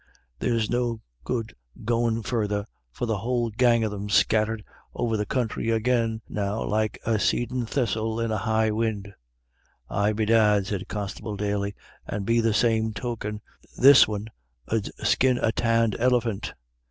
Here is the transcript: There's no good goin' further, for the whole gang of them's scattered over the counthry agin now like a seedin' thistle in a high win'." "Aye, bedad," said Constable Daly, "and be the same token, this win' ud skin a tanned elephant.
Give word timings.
There's 0.39 0.67
no 0.67 0.99
good 1.23 1.53
goin' 1.85 2.23
further, 2.23 2.65
for 2.91 3.05
the 3.05 3.19
whole 3.19 3.51
gang 3.51 3.83
of 3.83 3.91
them's 3.91 4.15
scattered 4.15 4.63
over 4.95 5.15
the 5.15 5.27
counthry 5.27 5.71
agin 5.71 6.23
now 6.27 6.63
like 6.63 6.99
a 7.05 7.19
seedin' 7.19 7.67
thistle 7.67 8.19
in 8.19 8.31
a 8.31 8.39
high 8.39 8.71
win'." 8.71 9.13
"Aye, 9.91 10.13
bedad," 10.13 10.65
said 10.65 10.87
Constable 10.87 11.37
Daly, 11.37 11.75
"and 12.07 12.25
be 12.25 12.39
the 12.39 12.51
same 12.51 12.93
token, 12.93 13.41
this 13.77 14.07
win' 14.07 14.29
ud 14.67 14.89
skin 15.03 15.37
a 15.37 15.51
tanned 15.51 15.95
elephant. 15.99 16.55